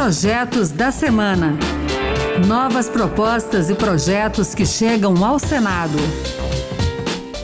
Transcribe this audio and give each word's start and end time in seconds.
Projetos 0.00 0.70
da 0.70 0.92
Semana. 0.92 1.58
Novas 2.46 2.88
propostas 2.88 3.68
e 3.68 3.74
projetos 3.74 4.54
que 4.54 4.64
chegam 4.64 5.24
ao 5.24 5.40
Senado. 5.40 5.98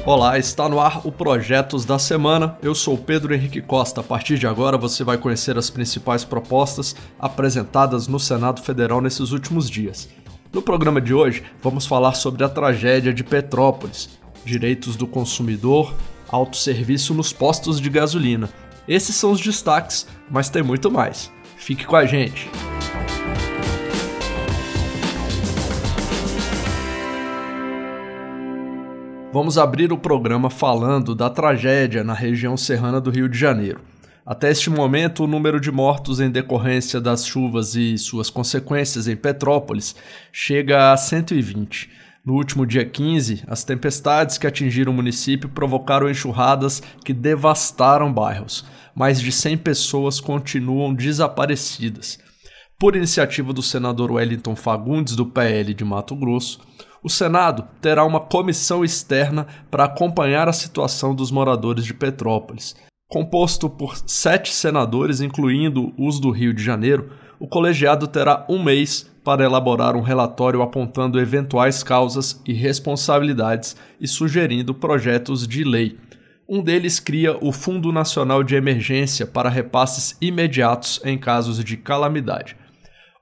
Olá, 0.07 0.39
está 0.39 0.69
no 0.69 0.79
ar 0.79 1.05
o 1.05 1.11
Projetos 1.11 1.85
da 1.85 1.99
Semana. 1.99 2.57
Eu 2.63 2.73
sou 2.73 2.97
Pedro 2.97 3.35
Henrique 3.35 3.61
Costa. 3.61 4.03
A 4.03 4.05
partir 4.05 4.39
de 4.39 4.47
agora 4.47 4.79
você 4.79 5.03
vai 5.03 5.19
conhecer 5.19 5.59
as 5.59 5.69
principais 5.69 6.25
propostas 6.25 6.95
apresentadas 7.19 8.07
no 8.07 8.21
Senado 8.21 8.63
Federal 8.63 9.01
nesses 9.01 9.33
últimos 9.33 9.69
dias. 9.69 10.09
No 10.53 10.63
programa 10.63 11.01
de 11.01 11.13
hoje, 11.13 11.43
vamos 11.61 11.87
falar 11.87 12.15
sobre 12.15 12.45
a 12.45 12.49
tragédia 12.49 13.13
de 13.13 13.25
Petrópolis, 13.25 14.11
direitos 14.45 14.95
do 14.95 15.09
consumidor, 15.09 15.93
autosserviço 16.29 17.15
nos 17.15 17.33
postos 17.33 17.81
de 17.81 17.91
gasolina. 17.91 18.49
Esses 18.87 19.17
são 19.17 19.33
os 19.33 19.41
destaques, 19.41 20.07
mas 20.31 20.49
tem 20.49 20.63
muito 20.63 20.89
mais. 20.89 21.34
Fique 21.65 21.87
com 21.87 21.97
a 21.97 22.05
gente. 22.05 22.51
Vamos 29.33 29.57
abrir 29.57 29.91
o 29.91 29.97
programa 29.97 30.51
falando 30.51 31.15
da 31.15 31.31
tragédia 31.31 32.05
na 32.05 32.13
região 32.13 32.55
serrana 32.55 33.01
do 33.01 33.11
Rio 33.11 33.31
de 33.31 33.39
Janeiro. 33.39 33.81
Até 34.27 34.51
este 34.51 34.69
momento, 34.69 35.25
o 35.25 35.27
número 35.27 35.59
de 35.59 35.73
mortos 35.73 36.21
em 36.21 36.31
decorrência 36.31 37.01
das 37.01 37.27
chuvas 37.27 37.75
e 37.75 37.97
suas 37.97 38.29
consequências 38.29 39.09
em 39.09 39.17
Petrópolis 39.17 39.97
chega 40.31 40.93
a 40.93 40.97
120. 40.99 41.91
No 42.23 42.35
último 42.35 42.67
dia 42.67 42.85
15, 42.85 43.43
as 43.47 43.65
tempestades 43.65 44.37
que 44.37 44.47
atingiram 44.47 44.93
o 44.93 44.95
município 44.95 45.49
provocaram 45.49 46.11
enxurradas 46.11 46.83
que 47.03 47.15
devastaram 47.15 48.13
bairros 48.13 48.67
mais 48.95 49.21
de 49.21 49.33
100 49.33 49.59
pessoas 49.59 50.21
continuam 50.21 50.95
desaparecidas. 50.95 52.19
Por 52.79 52.97
iniciativa 52.97 53.53
do 53.53 53.63
senador 53.63 54.13
Wellington 54.13 54.55
Fagundes, 54.57 55.17
do 55.17 55.27
PL 55.27 55.73
de 55.73 55.85
Mato 55.85 56.15
Grosso, 56.15 56.61
o 57.03 57.11
Senado 57.11 57.69
terá 57.81 58.05
uma 58.05 58.21
comissão 58.21 58.85
externa 58.85 59.47
para 59.71 59.85
acompanhar 59.85 60.49
a 60.49 60.53
situação 60.53 61.15
dos 61.15 61.31
moradores 61.31 61.85
de 61.85 61.93
Petrópolis. 61.93 62.75
Composto 63.09 63.69
por 63.69 63.97
sete 64.07 64.53
senadores, 64.53 65.21
incluindo 65.21 65.93
os 65.99 66.19
do 66.19 66.31
Rio 66.31 66.55
de 66.55 66.63
Janeiro, 66.63 67.11
o 67.39 67.47
colegiado 67.47 68.07
terá 68.07 68.47
um 68.49 68.63
mês 68.63 69.11
para 69.23 69.45
elaborar 69.45 69.97
um 69.97 70.01
relatório 70.01 70.63
apontando 70.63 71.21
eventuais 71.21 71.83
causas 71.83 72.41
e 72.47 72.53
responsabilidades 72.53 73.77
e 74.01 74.09
sugerindo 74.09 74.75
projetos 74.75 75.47
de 75.47 75.63
lei. 75.65 75.99
Um 76.47 76.63
deles 76.63 77.01
cria 77.01 77.39
o 77.41 77.51
Fundo 77.53 77.91
Nacional 77.91 78.45
de 78.45 78.55
Emergência 78.55 79.27
para 79.27 79.49
repasses 79.49 80.15
imediatos 80.21 81.01
em 81.03 81.17
casos 81.17 81.65
de 81.65 81.75
calamidade. 81.75 82.55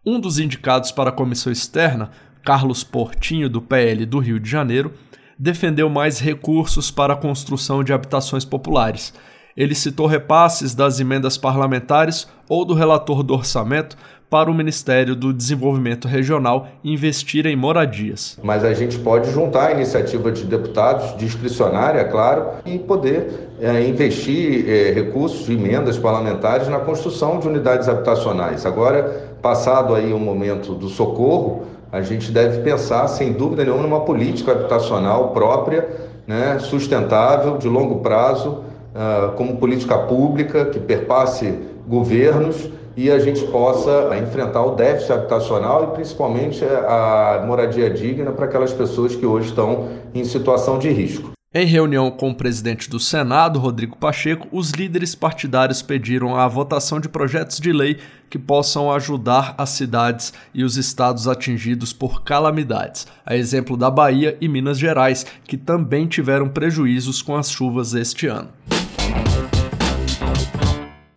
Um 0.05 0.19
dos 0.19 0.41
indicados 0.41 0.91
para 0.91 1.11
a 1.11 1.13
comissão 1.13 1.53
externa, 1.53 2.11
Carlos 2.45 2.83
Portinho, 2.83 3.49
do 3.49 3.63
PL 3.63 4.05
do 4.07 4.19
Rio 4.19 4.41
de 4.41 4.51
Janeiro, 4.51 4.93
defendeu 5.39 5.89
mais 5.89 6.19
recursos 6.19 6.91
para 6.91 7.13
a 7.13 7.17
construção 7.17 7.85
de 7.85 7.93
habitações 7.93 8.45
populares. 8.45 9.15
Ele 9.57 9.75
citou 9.75 10.07
repasses 10.07 10.75
das 10.75 10.99
emendas 11.01 11.37
parlamentares 11.37 12.27
ou 12.49 12.65
do 12.65 12.75
relator 12.75 13.23
do 13.23 13.35
orçamento 13.35 13.97
para 14.33 14.51
o 14.51 14.55
Ministério 14.55 15.15
do 15.15 15.31
Desenvolvimento 15.31 16.09
Regional 16.09 16.67
investir 16.83 17.45
em 17.45 17.55
moradias. 17.55 18.39
Mas 18.43 18.65
a 18.65 18.73
gente 18.73 18.99
pode 18.99 19.31
juntar 19.31 19.67
a 19.67 19.73
iniciativa 19.73 20.33
de 20.33 20.45
deputados, 20.45 21.15
discricionária, 21.19 22.01
é 22.01 22.05
claro, 22.05 22.47
e 22.65 22.79
poder 22.79 23.51
é, 23.61 23.87
investir 23.87 24.67
é, 24.67 24.93
recursos, 24.93 25.51
emendas 25.51 25.99
parlamentares 25.99 26.67
na 26.67 26.79
construção 26.79 27.41
de 27.41 27.47
unidades 27.47 27.91
habitacionais. 27.91 28.65
Agora, 28.65 29.37
passado 29.43 29.95
aí 29.95 30.15
o 30.15 30.19
momento 30.19 30.73
do 30.73 30.89
socorro, 30.89 31.67
a 31.93 32.01
gente 32.01 32.33
deve 32.33 32.63
pensar, 32.63 33.07
sem 33.09 33.35
dúvida 33.35 33.65
nenhuma, 33.65 33.83
numa 33.83 34.01
política 34.01 34.53
habitacional 34.53 35.29
própria, 35.35 35.87
né, 36.27 36.59
sustentável, 36.59 37.59
de 37.59 37.69
longo 37.69 38.01
prazo, 38.01 38.65
uh, 38.95 39.33
como 39.33 39.57
política 39.57 39.99
pública 39.99 40.67
que 40.67 40.79
perpasse 40.79 41.59
governos 41.87 42.69
e 42.97 43.11
a 43.11 43.19
gente 43.19 43.43
possa 43.47 44.17
enfrentar 44.19 44.65
o 44.65 44.75
déficit 44.75 45.13
habitacional 45.13 45.85
e 45.85 45.95
principalmente 45.95 46.65
a 46.65 47.43
moradia 47.47 47.91
digna 47.91 48.33
para 48.33 48.47
aquelas 48.47 48.73
pessoas 48.73 49.17
que 49.17 49.25
hoje 49.25 49.49
estão 49.49 49.89
em 50.15 50.25
situação 50.25 50.79
de 50.79 50.91
risco. 50.91 51.33
Em 51.55 51.67
reunião 51.67 52.11
com 52.11 52.31
o 52.31 52.35
presidente 52.35 52.89
do 52.89 52.99
Senado, 52.99 53.59
Rodrigo 53.59 53.95
Pacheco, 53.99 54.49
os 54.51 54.71
líderes 54.71 55.15
partidários 55.15 55.83
pediram 55.83 56.35
a 56.35 56.49
votação 56.49 56.99
de 56.99 57.11
projetos 57.11 57.61
de 57.61 57.71
lei 57.71 57.99
que 58.31 58.39
possam 58.39 58.91
ajudar 58.91 59.55
as 59.59 59.69
cidades 59.69 60.33
e 60.55 60.65
os 60.65 60.79
estados 60.79 61.29
atingidos 61.29 61.93
por 61.93 62.23
calamidades, 62.23 63.07
a 63.27 63.37
exemplo 63.37 63.77
da 63.77 63.91
Bahia 63.91 64.35
e 64.41 64.49
Minas 64.49 64.79
Gerais, 64.79 65.27
que 65.45 65.59
também 65.59 66.07
tiveram 66.07 66.49
prejuízos 66.49 67.21
com 67.21 67.37
as 67.37 67.51
chuvas 67.51 67.93
este 67.93 68.27
ano. 68.27 68.49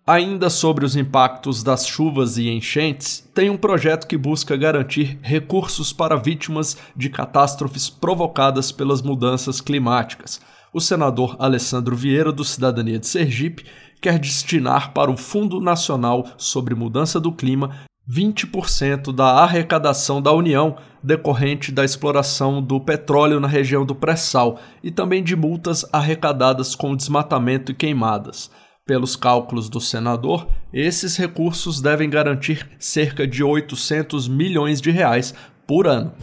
Ainda 0.08 0.52
sobre 0.52 0.86
os 0.86 0.96
impactos 0.96 1.64
das 1.64 1.88
chuvas 1.88 2.38
e 2.38 2.48
enchentes, 2.48 3.28
tem 3.34 3.50
um 3.50 3.58
projeto 3.58 4.06
que 4.06 4.16
busca 4.16 4.56
garantir 4.56 5.18
recursos 5.24 5.92
para 5.92 6.16
vítimas 6.16 6.78
de 6.96 7.10
catástrofes 7.10 7.90
provocadas 7.90 8.72
pelas 8.72 9.02
mudanças 9.02 9.60
climáticas. 9.60 10.40
O 10.72 10.80
senador 10.80 11.36
Alessandro 11.40 11.96
Vieira, 11.96 12.32
do 12.32 12.44
Cidadania 12.44 13.00
de 13.00 13.08
Sergipe, 13.08 13.66
quer 14.00 14.20
destinar 14.20 14.94
para 14.94 15.10
o 15.10 15.18
Fundo 15.18 15.60
Nacional 15.60 16.28
sobre 16.38 16.76
Mudança 16.76 17.20
do 17.20 17.32
Clima 17.32 17.72
20% 18.08 19.12
da 19.12 19.42
arrecadação 19.42 20.22
da 20.22 20.32
União 20.32 20.76
decorrente 21.02 21.72
da 21.72 21.84
exploração 21.84 22.62
do 22.62 22.80
petróleo 22.80 23.40
na 23.40 23.48
região 23.48 23.84
do 23.84 23.96
pré-sal 23.96 24.60
e 24.84 24.92
também 24.92 25.24
de 25.24 25.36
multas 25.36 25.84
arrecadadas 25.92 26.76
com 26.76 26.96
desmatamento 26.96 27.72
e 27.72 27.76
queimadas. 27.76 28.52
Pelos 28.88 29.16
cálculos 29.16 29.68
do 29.68 29.82
senador, 29.82 30.48
esses 30.72 31.18
recursos 31.18 31.82
devem 31.82 32.08
garantir 32.08 32.70
cerca 32.78 33.26
de 33.26 33.44
800 33.44 34.28
milhões 34.28 34.80
de 34.80 34.92
reais 34.92 35.34
por 35.66 35.88
ano. 35.88 36.14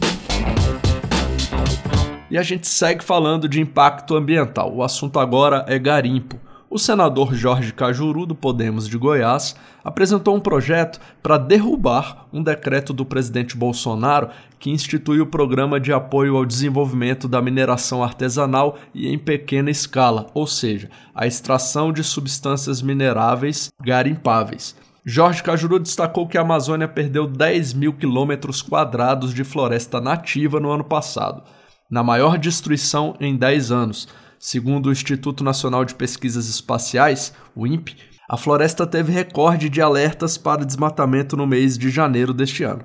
E 2.31 2.37
a 2.37 2.41
gente 2.41 2.65
segue 2.65 3.03
falando 3.03 3.49
de 3.49 3.59
impacto 3.59 4.15
ambiental. 4.15 4.73
O 4.73 4.81
assunto 4.81 5.19
agora 5.19 5.65
é 5.67 5.77
garimpo 5.77 6.39
o 6.73 6.79
senador 6.79 7.35
Jorge 7.35 7.71
Cajuru, 7.71 8.25
do 8.25 8.33
Podemos 8.33 8.89
de 8.89 8.97
Goiás, 8.97 9.55
apresentou 9.83 10.35
um 10.35 10.39
projeto 10.39 10.99
para 11.21 11.37
derrubar 11.37 12.25
um 12.33 12.41
decreto 12.41 12.91
do 12.91 13.05
presidente 13.05 13.55
Bolsonaro 13.55 14.29
que 14.57 14.71
institui 14.71 15.21
o 15.21 15.27
programa 15.27 15.79
de 15.79 15.93
apoio 15.93 16.35
ao 16.35 16.43
desenvolvimento 16.43 17.27
da 17.27 17.39
mineração 17.43 18.03
artesanal 18.03 18.75
e 18.91 19.07
em 19.07 19.19
pequena 19.19 19.69
escala, 19.69 20.25
ou 20.33 20.47
seja, 20.47 20.89
a 21.13 21.27
extração 21.27 21.93
de 21.93 22.03
substâncias 22.03 22.81
mineráveis 22.81 23.71
garimpáveis. 23.79 24.75
Jorge 25.05 25.43
Cajuru 25.43 25.77
destacou 25.77 26.27
que 26.27 26.39
a 26.39 26.41
Amazônia 26.41 26.87
perdeu 26.87 27.27
10 27.27 27.75
mil 27.75 27.93
quilômetros 27.93 28.63
quadrados 28.63 29.31
de 29.31 29.43
floresta 29.43 30.01
nativa 30.01 30.59
no 30.59 30.71
ano 30.71 30.83
passado, 30.83 31.43
na 31.87 32.01
maior 32.01 32.35
destruição 32.35 33.15
em 33.19 33.35
10 33.35 33.71
anos 33.71 34.22
Segundo 34.45 34.87
o 34.87 34.91
Instituto 34.91 35.41
Nacional 35.41 35.85
de 35.85 35.95
Pesquisas 35.95 36.49
Espaciais, 36.49 37.33
o 37.55 37.65
INPE, 37.65 37.95
a 38.29 38.35
floresta 38.35 38.85
teve 38.85 39.09
recorde 39.09 39.69
de 39.69 39.81
alertas 39.81 40.37
para 40.37 40.65
desmatamento 40.65 41.37
no 41.37 41.47
mês 41.47 41.77
de 41.77 41.89
janeiro 41.89 42.33
deste 42.33 42.61
ano. 42.61 42.83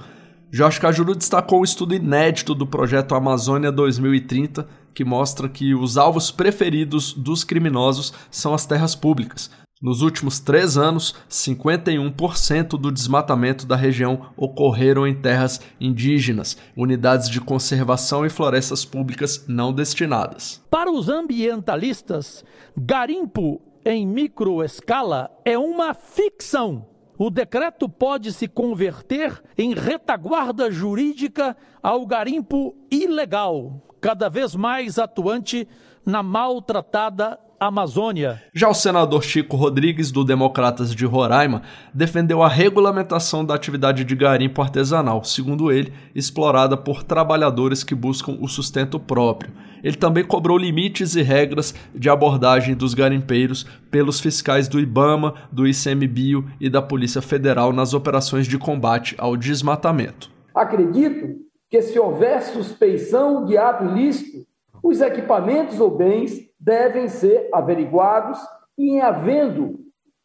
Jorge 0.53 0.79
Cajuru 0.79 1.17
destacou 1.17 1.63
o 1.63 1.65
estudo 1.65 1.97
inédito 1.97 2.55
do 2.55 2.65
projeto 2.65 3.13
Amazônia 3.13 3.73
2030, 3.73 4.69
que 4.95 5.05
mostra 5.05 5.49
que 5.49 5.75
os 5.75 5.99
alvos 5.99 6.31
preferidos 6.31 7.13
dos 7.13 7.43
criminosos 7.43 8.15
são 8.31 8.55
as 8.55 8.65
terras 8.65 8.95
públicas, 8.95 9.51
nos 9.81 10.03
últimos 10.03 10.41
três 10.41 10.77
anos, 10.77 11.15
51% 11.31 12.71
do 12.71 12.91
desmatamento 12.91 13.67
da 13.67 13.77
região 13.77 14.31
ocorreram 14.37 15.07
em 15.07 15.15
terras 15.15 15.61
indígenas, 15.81 16.57
unidades 16.77 17.29
de 17.29 17.41
conservação 17.41 18.27
e 18.27 18.31
florestas 18.31 18.85
públicas 18.85 19.45
não 19.47 19.73
destinadas. 19.73 20.63
Para 20.71 20.91
os 20.91 21.09
ambientalistas, 21.09 22.45
garimpo 22.77 23.61
em 23.85 24.07
microescala 24.07 25.31
é 25.45 25.57
uma 25.57 25.95
ficção. 25.95 26.87
O 27.17 27.31
decreto 27.31 27.89
pode 27.89 28.33
se 28.33 28.47
converter 28.47 29.43
em 29.57 29.75
retaguarda 29.75 30.71
jurídica 30.71 31.57
ao 31.83 32.07
garimpo 32.07 32.77
ilegal, 32.91 33.83
cada 34.01 34.29
vez 34.29 34.55
mais 34.55 34.99
atuante 34.99 35.67
na 36.07 36.23
maltratada 36.23 37.39
Amazônia. 37.61 38.43
Já 38.55 38.69
o 38.69 38.75
senador 38.75 39.25
Chico 39.25 39.57
Rodrigues, 39.57 40.13
do 40.13 40.25
Democratas 40.25 40.95
de 40.95 41.05
Roraima, 41.05 41.63
defendeu 41.93 42.43
a 42.43 42.49
regulamentação 42.49 43.45
da 43.45 43.55
atividade 43.55 44.05
de 44.05 44.15
garimpo 44.15 44.63
artesanal, 44.63 45.25
segundo 45.25 45.73
ele, 45.73 45.93
explorada 46.15 46.77
por 46.77 47.03
trabalhadores 47.03 47.83
que 47.83 47.95
buscam 47.95 48.39
o 48.41 48.47
sustento 48.47 49.01
próprio. 49.01 49.53
Ele 49.83 49.97
também 49.97 50.25
cobrou 50.25 50.57
limites 50.57 51.17
e 51.17 51.23
regras 51.23 51.75
de 51.95 52.09
abordagem 52.09 52.75
dos 52.75 52.95
garimpeiros 52.95 53.67
pelos 53.91 54.21
fiscais 54.21 54.69
do 54.69 54.79
IBAMA, 54.79 55.35
do 55.51 55.67
ICMBio 55.67 56.49
e 56.61 56.71
da 56.71 56.81
Polícia 56.81 57.21
Federal 57.21 57.73
nas 57.73 57.95
operações 57.95 58.47
de 58.47 58.59
combate 58.59 59.15
ao 59.19 59.37
desmatamento. 59.37 60.31
Acredito 60.55 61.49
que 61.71 61.83
se 61.83 61.99
houver 61.99 62.43
suspeição 62.43 63.45
de 63.45 63.57
ato 63.57 63.85
ilícito, 63.85 64.48
os 64.89 65.03
equipamentos 65.03 65.81
ou 65.81 65.91
bens 65.91 66.49
devem 66.59 67.09
ser 67.09 67.51
averiguados 67.53 68.39
e, 68.77 68.91
em 68.91 69.01
havendo 69.01 69.81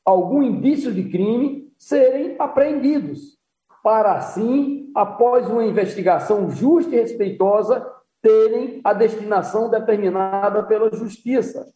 algum 0.05 0.41
indício 0.41 0.93
de 0.93 1.03
crime, 1.09 1.69
serem 1.77 2.35
apreendidos, 2.39 3.37
para 3.83 4.13
assim, 4.13 4.89
após 4.95 5.49
uma 5.49 5.65
investigação 5.65 6.49
justa 6.49 6.95
e 6.95 6.99
respeitosa, 6.99 7.85
terem 8.21 8.79
a 8.85 8.93
destinação 8.93 9.69
determinada 9.69 10.63
pela 10.63 10.89
justiça. 10.95 11.67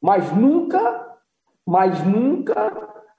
Mas 0.00 0.34
nunca, 0.34 1.18
mas 1.66 2.02
nunca, 2.06 2.72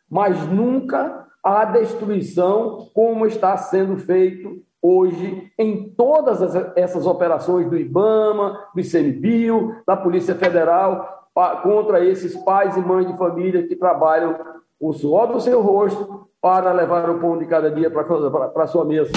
mas 0.10 0.48
nunca 0.48 1.28
a 1.44 1.64
destruição 1.66 2.90
como 2.92 3.28
está 3.28 3.56
sendo 3.56 3.98
feito 3.98 4.65
hoje 4.86 5.52
em 5.58 5.90
todas 5.90 6.56
essas 6.76 7.08
operações 7.08 7.68
do 7.68 7.76
IBAMA, 7.76 8.60
do 8.74 8.80
ICMBio, 8.80 9.78
da 9.88 9.98
Polícia 9.98 10.36
Federal, 10.36 11.28
contra 11.64 12.06
esses 12.06 12.36
pais 12.36 12.78
e 12.78 12.82
mães 12.82 13.08
de 13.08 13.18
família 13.18 13.68
que 13.68 13.76
trabalham 13.76 14.38
o 14.80 14.94
suor 14.94 15.28
do 15.28 15.42
seu 15.42 15.62
rosto 15.62 16.28
para 16.40 16.72
levar 16.72 17.10
o 17.10 17.20
pão 17.20 17.38
de 17.38 17.46
cada 17.46 17.72
dia 17.72 17.90
para 17.90 18.64
a 18.64 18.68
sua 18.68 18.86
mesa. 18.86 19.12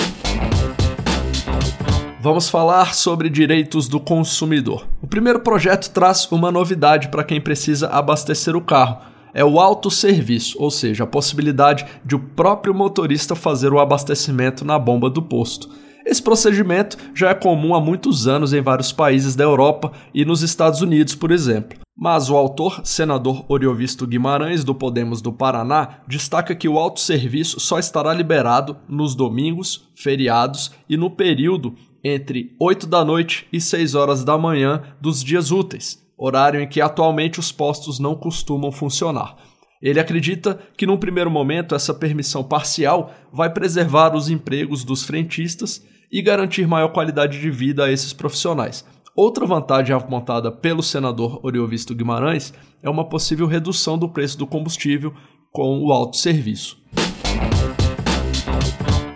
Vamos 2.21 2.49
falar 2.49 2.95
sobre 2.95 3.29
direitos 3.29 3.89
do 3.89 4.01
consumidor. 4.01 4.87
O 5.03 5.07
primeiro 5.07 5.41
projeto 5.41 5.93
traz 5.93 6.31
uma 6.33 6.51
novidade 6.51 7.09
para 7.09 7.23
quem 7.23 7.41
precisa 7.41 7.89
abastecer 7.89 8.57
o 8.57 8.61
carro 8.61 8.99
é 9.39 9.45
o 9.45 9.61
autosserviço, 9.61 10.61
ou 10.61 10.69
seja, 10.69 11.05
a 11.05 11.07
possibilidade 11.07 11.87
de 12.05 12.17
o 12.17 12.19
próprio 12.19 12.75
motorista 12.75 13.37
fazer 13.37 13.73
o 13.73 13.79
abastecimento 13.79 14.65
na 14.65 14.77
bomba 14.77 15.09
do 15.09 15.23
posto. 15.23 15.71
Esse 16.05 16.21
procedimento 16.21 16.97
já 17.15 17.31
é 17.31 17.35
comum 17.35 17.73
há 17.73 17.81
muitos 17.81 18.27
anos 18.27 18.53
em 18.53 18.61
vários 18.61 18.91
países 18.91 19.37
da 19.37 19.45
Europa 19.45 19.93
e 20.13 20.25
nos 20.25 20.43
Estados 20.43 20.81
Unidos, 20.81 21.15
por 21.15 21.31
exemplo. 21.31 21.79
Mas 21.97 22.29
o 22.29 22.37
autor, 22.37 22.81
senador 22.83 23.45
Oriovisto 23.49 24.09
Guimarães, 24.09 24.65
do 24.65 24.75
Podemos 24.75 25.23
do 25.23 25.33
Paraná, 25.33 26.01
destaca 26.09 26.53
que 26.53 26.69
o 26.69 26.77
autosserviço 26.77 27.61
só 27.61 27.79
estará 27.79 28.13
liberado 28.13 28.77
nos 28.89 29.15
domingos, 29.15 29.89
feriados 29.95 30.73
e 30.89 30.97
no 30.97 31.11
período 31.11 31.77
entre 32.03 32.57
8 32.59 32.89
da 32.89 33.05
noite 33.05 33.47
e 33.53 33.61
6 33.61 33.95
horas 33.95 34.25
da 34.25 34.37
manhã 34.37 34.83
dos 35.01 35.23
dias 35.23 35.53
úteis, 35.53 36.08
horário 36.19 36.61
em 36.61 36.69
que 36.69 36.81
atualmente 36.81 37.39
os 37.39 37.53
postos 37.53 37.99
não 37.99 38.17
costumam 38.17 38.73
funcionar. 38.73 39.37
Ele 39.81 40.01
acredita 40.01 40.59
que, 40.77 40.87
num 40.87 40.97
primeiro 40.97 41.31
momento, 41.31 41.75
essa 41.75 41.95
permissão 41.95 42.43
parcial 42.43 43.13
vai 43.33 43.49
preservar 43.53 44.15
os 44.17 44.29
empregos 44.29 44.83
dos 44.83 45.05
frentistas 45.05 45.87
e 46.11 46.21
garantir 46.21 46.67
maior 46.67 46.89
qualidade 46.89 47.41
de 47.41 47.51
vida 47.51 47.85
a 47.85 47.93
esses 47.93 48.13
profissionais. 48.13 48.85
Outra 49.15 49.47
vantagem 49.47 49.95
apontada 49.95 50.51
pelo 50.51 50.83
senador 50.83 51.41
Oriovisto 51.43 51.95
Guimarães 51.95 52.53
é 52.83 52.91
uma 52.91 53.09
possível 53.09 53.47
redução 53.47 53.97
do 53.97 54.09
preço 54.09 54.39
do 54.39 54.47
combustível 54.47 55.13
com 55.53 55.81
o 55.81 55.93
autosserviço. 55.93 56.79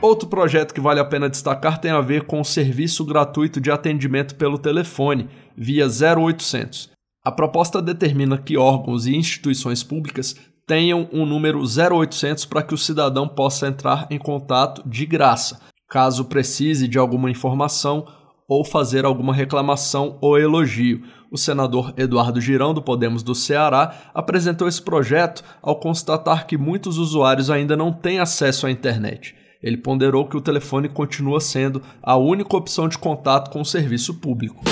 Outro 0.03 0.29
projeto 0.29 0.75
que 0.75 0.81
vale 0.81 0.99
a 0.99 1.05
pena 1.05 1.31
destacar 1.31 1.81
tem 1.81 1.93
a 1.93 2.01
ver 2.01 2.25
com 2.25 2.41
o 2.41 2.45
serviço 2.45 3.05
gratuito 3.05 3.61
de 3.61 3.71
atendimento 3.71 4.35
pelo 4.35 4.59
telefone, 4.59 5.29
via 5.57 5.87
0800. 5.87 6.91
A 7.25 7.31
proposta 7.31 7.81
determina 7.81 8.37
que 8.37 8.57
órgãos 8.57 9.07
e 9.07 9.15
instituições 9.15 9.85
públicas 9.85 10.35
tenham 10.67 11.09
um 11.13 11.25
número 11.25 11.61
0800 11.61 12.45
para 12.47 12.65
que 12.65 12.75
o 12.75 12.79
cidadão 12.79 13.29
possa 13.29 13.69
entrar 13.69 14.09
em 14.11 14.19
contato 14.19 14.83
de 14.85 15.07
graça, 15.07 15.61
caso 15.89 16.25
precise 16.25 16.89
de 16.89 16.99
alguma 16.99 17.31
informação 17.31 18.05
ou 18.49 18.65
fazer 18.65 19.05
alguma 19.05 19.33
reclamação 19.33 20.19
ou 20.21 20.37
elogio. 20.37 21.05
O 21.31 21.39
senador 21.39 21.95
Eduardo 21.97 22.41
Girão, 22.41 22.75
do 22.75 22.83
Podemos 22.83 23.23
do 23.23 23.37
Ceará, 23.37 23.95
apresentou 24.13 24.67
esse 24.67 24.83
projeto 24.83 25.45
ao 25.63 25.79
constatar 25.79 26.45
que 26.45 26.59
muitos 26.59 26.99
usuários 26.99 27.51
ainda 27.51 27.77
não 27.77 27.93
têm 27.93 28.19
acesso 28.19 28.67
à 28.67 28.71
internet. 28.71 29.41
Ele 29.63 29.77
ponderou 29.77 30.27
que 30.27 30.37
o 30.37 30.41
telefone 30.41 30.89
continua 30.89 31.41
sendo 31.41 31.81
a 32.03 32.17
única 32.17 32.57
opção 32.57 32.89
de 32.89 32.99
contato 32.99 33.51
com 33.51 33.61
o 33.61 33.65
serviço 33.65 34.15
público. 34.15 34.65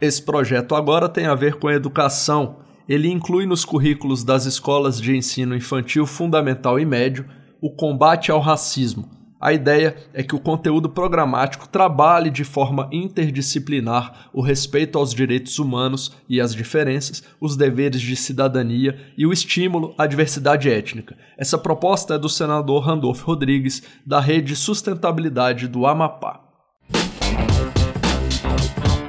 Esse 0.00 0.22
projeto 0.22 0.74
agora 0.74 1.08
tem 1.08 1.26
a 1.26 1.34
ver 1.34 1.56
com 1.56 1.68
a 1.68 1.74
educação. 1.74 2.58
Ele 2.88 3.10
inclui 3.10 3.46
nos 3.46 3.64
currículos 3.64 4.22
das 4.24 4.46
escolas 4.46 5.00
de 5.00 5.16
ensino 5.16 5.56
infantil 5.56 6.06
fundamental 6.06 6.78
e 6.78 6.84
médio 6.84 7.26
o 7.60 7.70
combate 7.70 8.30
ao 8.30 8.40
racismo. 8.40 9.21
A 9.42 9.52
ideia 9.52 9.96
é 10.14 10.22
que 10.22 10.36
o 10.36 10.38
conteúdo 10.38 10.88
programático 10.88 11.68
trabalhe 11.68 12.30
de 12.30 12.44
forma 12.44 12.88
interdisciplinar 12.92 14.28
o 14.32 14.40
respeito 14.40 14.96
aos 14.96 15.12
direitos 15.12 15.58
humanos 15.58 16.12
e 16.28 16.40
às 16.40 16.54
diferenças, 16.54 17.24
os 17.40 17.56
deveres 17.56 18.00
de 18.00 18.14
cidadania 18.14 18.96
e 19.18 19.26
o 19.26 19.32
estímulo 19.32 19.96
à 19.98 20.06
diversidade 20.06 20.70
étnica. 20.70 21.16
Essa 21.36 21.58
proposta 21.58 22.14
é 22.14 22.18
do 22.18 22.28
senador 22.28 22.84
Randolph 22.84 23.22
Rodrigues, 23.22 23.82
da 24.06 24.20
Rede 24.20 24.54
Sustentabilidade 24.54 25.66
do 25.66 25.88
Amapá. 25.88 26.40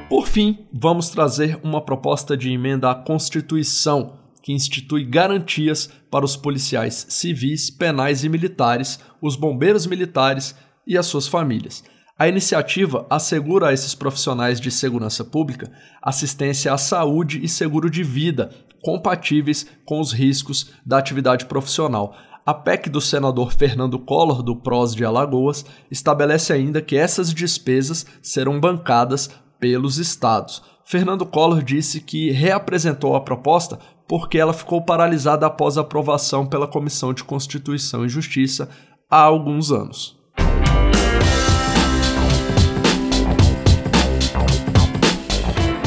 Por 0.08 0.26
fim, 0.26 0.66
vamos 0.72 1.10
trazer 1.10 1.60
uma 1.62 1.80
proposta 1.80 2.36
de 2.36 2.50
emenda 2.50 2.90
à 2.90 2.94
Constituição 2.96 4.24
que 4.44 4.52
institui 4.52 5.06
garantias 5.06 5.88
para 6.10 6.22
os 6.22 6.36
policiais 6.36 7.06
civis, 7.08 7.70
penais 7.70 8.24
e 8.24 8.28
militares, 8.28 9.00
os 9.24 9.36
bombeiros 9.36 9.86
militares 9.86 10.54
e 10.86 10.98
as 10.98 11.06
suas 11.06 11.26
famílias. 11.26 11.82
A 12.16 12.28
iniciativa 12.28 13.06
assegura 13.08 13.68
a 13.68 13.72
esses 13.72 13.94
profissionais 13.94 14.60
de 14.60 14.70
segurança 14.70 15.24
pública 15.24 15.72
assistência 16.02 16.72
à 16.72 16.76
saúde 16.76 17.42
e 17.42 17.48
seguro 17.48 17.88
de 17.88 18.04
vida 18.04 18.50
compatíveis 18.82 19.66
com 19.86 19.98
os 19.98 20.12
riscos 20.12 20.72
da 20.84 20.98
atividade 20.98 21.46
profissional. 21.46 22.14
A 22.44 22.52
PEC 22.52 22.90
do 22.90 23.00
senador 23.00 23.50
Fernando 23.54 23.98
Collor, 23.98 24.42
do 24.42 24.54
PROS 24.54 24.94
de 24.94 25.06
Alagoas, 25.06 25.64
estabelece 25.90 26.52
ainda 26.52 26.82
que 26.82 26.94
essas 26.94 27.32
despesas 27.32 28.04
serão 28.20 28.60
bancadas 28.60 29.30
pelos 29.58 29.96
estados. 29.96 30.62
Fernando 30.84 31.24
Collor 31.24 31.62
disse 31.62 31.98
que 31.98 32.30
reapresentou 32.30 33.16
a 33.16 33.22
proposta 33.22 33.78
porque 34.06 34.38
ela 34.38 34.52
ficou 34.52 34.82
paralisada 34.82 35.46
após 35.46 35.78
a 35.78 35.80
aprovação 35.80 36.46
pela 36.46 36.68
Comissão 36.68 37.14
de 37.14 37.24
Constituição 37.24 38.04
e 38.04 38.08
Justiça 38.08 38.68
há 39.14 39.22
alguns 39.22 39.70
anos. 39.70 40.16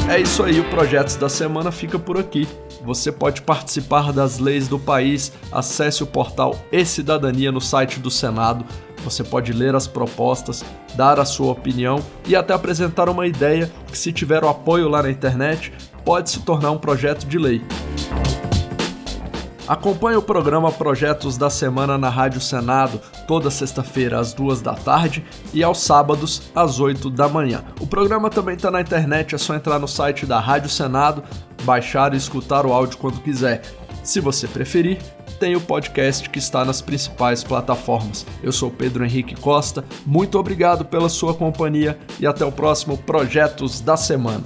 É 0.09 0.21
isso 0.21 0.41
aí, 0.41 0.61
o 0.61 0.69
Projetos 0.69 1.17
da 1.17 1.27
Semana 1.27 1.69
fica 1.69 1.99
por 1.99 2.17
aqui. 2.17 2.47
Você 2.85 3.11
pode 3.11 3.41
participar 3.41 4.13
das 4.13 4.39
leis 4.39 4.69
do 4.69 4.79
país, 4.79 5.33
acesse 5.51 6.01
o 6.01 6.07
portal 6.07 6.57
E-Cidadania 6.71 7.51
no 7.51 7.59
site 7.59 7.99
do 7.99 8.09
Senado 8.09 8.63
você 9.03 9.23
pode 9.23 9.53
ler 9.53 9.73
as 9.73 9.87
propostas, 9.87 10.65
dar 10.95 11.17
a 11.17 11.23
sua 11.23 11.51
opinião 11.51 12.03
e 12.27 12.35
até 12.35 12.53
apresentar 12.53 13.07
uma 13.07 13.25
ideia 13.25 13.71
que, 13.89 13.97
se 13.97 14.11
tiver 14.11 14.43
o 14.43 14.49
apoio 14.49 14.89
lá 14.89 15.01
na 15.01 15.09
internet, 15.09 15.71
pode 16.03 16.29
se 16.29 16.41
tornar 16.41 16.71
um 16.71 16.77
projeto 16.77 17.25
de 17.25 17.37
lei. 17.37 17.61
Acompanhe 19.67 20.15
o 20.15 20.21
programa 20.21 20.71
Projetos 20.71 21.37
da 21.37 21.49
Semana 21.49 21.97
na 21.97 22.07
Rádio 22.07 22.39
Senado, 22.39 23.01
toda 23.27 23.51
sexta-feira 23.51 24.17
às 24.17 24.31
duas 24.31 24.61
da 24.61 24.73
tarde 24.73 25.25
e 25.53 25.61
aos 25.61 25.81
sábados 25.81 26.43
às 26.55 26.79
oito 26.79 27.09
da 27.09 27.27
manhã. 27.27 27.65
O 27.81 27.85
programa 27.85 28.29
também 28.29 28.55
está 28.55 28.71
na 28.71 28.79
internet, 28.79 29.35
é 29.35 29.37
só 29.37 29.53
entrar 29.55 29.77
no 29.77 29.87
site 29.87 30.25
da 30.25 30.39
Rádio 30.39 30.69
Senado, 30.69 31.21
baixar 31.63 32.13
e 32.13 32.17
escutar 32.17 32.65
o 32.65 32.71
áudio 32.71 32.97
quando 32.97 33.19
quiser. 33.19 33.61
Se 34.03 34.21
você 34.21 34.47
preferir, 34.47 34.99
tem 35.37 35.57
o 35.57 35.61
podcast 35.61 36.29
que 36.29 36.39
está 36.39 36.63
nas 36.63 36.81
principais 36.81 37.43
plataformas. 37.43 38.25
Eu 38.41 38.53
sou 38.53 38.71
Pedro 38.71 39.03
Henrique 39.03 39.35
Costa, 39.35 39.83
muito 40.05 40.39
obrigado 40.39 40.85
pela 40.85 41.09
sua 41.09 41.33
companhia 41.33 41.99
e 42.21 42.25
até 42.25 42.45
o 42.45 42.53
próximo 42.53 42.97
Projetos 42.97 43.81
da 43.81 43.97
Semana. 43.97 44.45